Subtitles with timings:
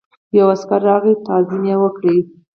[0.37, 2.03] یو عسکر راغی تعظیم یې وکړ.